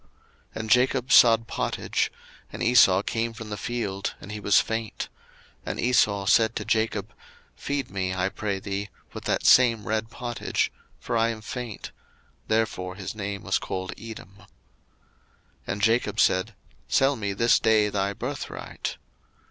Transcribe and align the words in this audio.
01:025:029 0.01 0.09
And 0.55 0.69
Jacob 0.71 1.11
sod 1.11 1.47
pottage: 1.47 2.11
and 2.51 2.63
Esau 2.63 3.03
came 3.03 3.33
from 3.33 3.51
the 3.51 3.55
field, 3.55 4.15
and 4.19 4.31
he 4.31 4.39
was 4.39 4.59
faint: 4.59 5.09
01:025:030 5.67 5.71
And 5.71 5.79
Esau 5.79 6.25
said 6.25 6.55
to 6.55 6.65
Jacob, 6.65 7.13
Feed 7.55 7.91
me, 7.91 8.11
I 8.11 8.29
pray 8.29 8.57
thee, 8.57 8.89
with 9.13 9.25
that 9.25 9.45
same 9.45 9.85
red 9.85 10.09
pottage; 10.09 10.71
for 10.97 11.15
I 11.15 11.29
am 11.29 11.41
faint: 11.41 11.91
therefore 12.47 12.93
was 12.95 12.99
his 13.01 13.13
name 13.13 13.47
called 13.59 13.93
Edom. 13.95 14.37
01:025:031 14.39 14.47
And 15.67 15.81
Jacob 15.83 16.19
said, 16.19 16.55
Sell 16.87 17.15
me 17.15 17.33
this 17.33 17.59
day 17.59 17.89
thy 17.89 18.13
birthright. 18.13 18.97